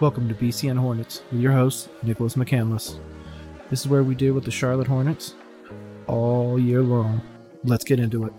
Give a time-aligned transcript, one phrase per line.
[0.00, 2.98] Welcome to BCN Hornets with your host, Nicholas McCandless.
[3.68, 5.34] This is where we deal with the Charlotte Hornets
[6.06, 7.20] all year long.
[7.64, 8.32] Let's get into it.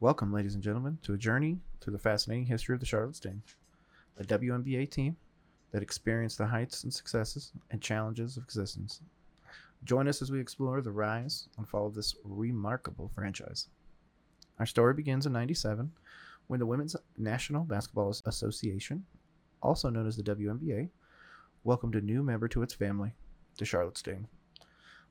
[0.00, 3.44] Welcome, ladies and gentlemen, to a journey through the fascinating history of the Charlotte Sting,
[4.18, 5.16] a WNBA team
[5.70, 9.02] that experienced the heights and successes and challenges of existence.
[9.86, 13.68] Join us as we explore the rise and fall of this remarkable franchise.
[14.58, 15.92] Our story begins in 97
[16.48, 19.04] when the Women's National Basketball Association,
[19.62, 20.88] also known as the WNBA,
[21.62, 23.14] welcomed a new member to its family,
[23.58, 24.26] the Charlotte Sting.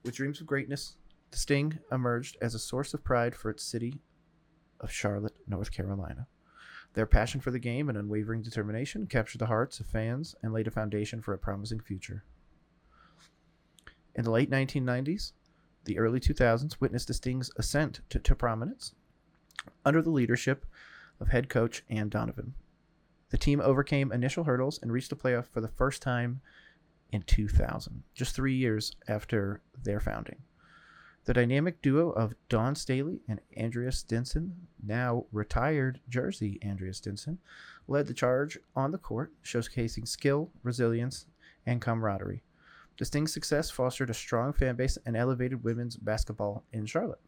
[0.04, 0.98] With dreams of greatness,
[1.32, 4.02] the Sting emerged as a source of pride for its city
[4.82, 6.28] of Charlotte, North Carolina.
[6.96, 10.68] Their passion for the game and unwavering determination captured the hearts of fans and laid
[10.68, 12.26] a foundation for a promising future.
[14.16, 15.34] In the late 1990s,
[15.84, 18.94] the early 2000s witnessed the Sting's ascent to, to prominence
[19.84, 20.66] under the leadership
[21.20, 22.54] of head coach Anne Donovan.
[23.30, 26.40] The team overcame initial hurdles and reached the playoff for the first time
[27.12, 30.44] in 2000, just three years after their founding.
[31.26, 37.40] The dynamic duo of Dawn Staley and Andrea Stinson, now retired Jersey Andrea Stinson,
[37.88, 41.26] led the charge on the court, showcasing skill, resilience,
[41.66, 42.44] and camaraderie.
[42.98, 47.20] The Sting's success fostered a strong fan base and elevated women's basketball in Charlotte.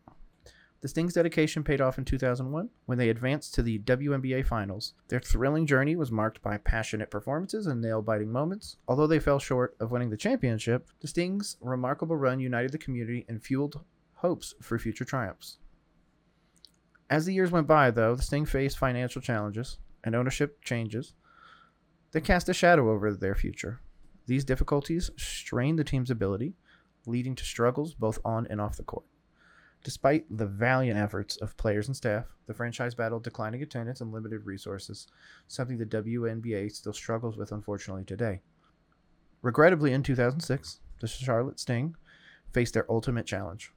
[0.79, 4.93] The Sting's dedication paid off in 2001 when they advanced to the WNBA Finals.
[5.07, 8.77] Their thrilling journey was marked by passionate performances and nail biting moments.
[8.88, 13.25] Although they fell short of winning the championship, the Sting's remarkable run united the community
[13.27, 15.57] and fueled hopes for future triumphs.
[17.09, 21.13] As the years went by, though, the Sting faced financial challenges and ownership changes
[22.11, 23.81] that cast a shadow over their future.
[24.28, 26.53] These difficulties strained the team's ability,
[27.06, 29.06] leading to struggles both on and off the court.
[29.84, 34.45] Despite the valiant efforts of players and staff, the franchise battled declining attendance and limited
[34.45, 35.07] resources,
[35.47, 38.41] something the WNBA still struggles with unfortunately today.
[39.41, 41.96] Regrettably, in 2006, the Charlotte Sting
[42.51, 43.72] faced their ultimate challenge.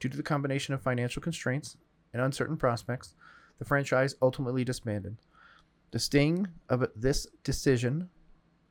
[0.00, 1.76] Due to the combination of financial constraints
[2.12, 3.14] and uncertain prospects,
[3.58, 5.18] the franchise ultimately disbanded.
[5.92, 8.08] The sting of this decision,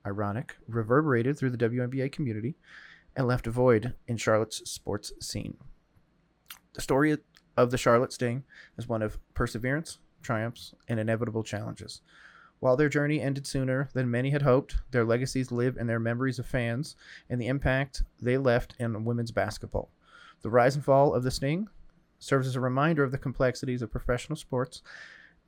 [0.06, 2.56] ironic, reverberated through the WNBA community
[3.16, 5.58] and left a void in Charlotte's sports scene.
[6.74, 7.18] The story
[7.56, 8.44] of the Charlotte Sting
[8.78, 12.02] is one of perseverance, triumphs, and inevitable challenges.
[12.60, 16.40] While their journey ended sooner than many had hoped, their legacies live in their memories
[16.40, 16.96] of fans
[17.30, 19.92] and the impact they left in women's basketball.
[20.42, 21.68] The rise and fall of the Sting
[22.20, 24.82] serves as a reminder of the complexities of professional sports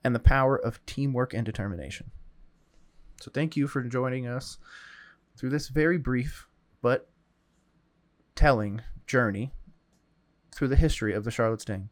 [0.03, 2.11] and the power of teamwork and determination.
[3.21, 4.57] So, thank you for joining us
[5.37, 6.47] through this very brief
[6.81, 7.09] but
[8.35, 9.51] telling journey
[10.53, 11.89] through the history of the Charlotte Sting.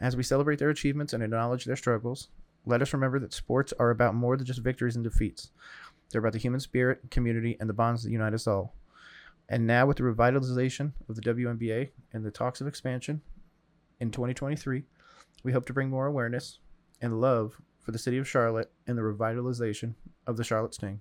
[0.00, 2.28] As we celebrate their achievements and acknowledge their struggles,
[2.66, 5.50] let us remember that sports are about more than just victories and defeats.
[6.10, 8.74] They're about the human spirit, community, and the bonds that unite us all.
[9.48, 13.20] And now, with the revitalization of the WNBA and the talks of expansion
[14.00, 14.84] in 2023,
[15.42, 16.58] we hope to bring more awareness
[17.00, 19.94] and love for the city of Charlotte and the revitalization
[20.26, 21.00] of the Charlotte Sting.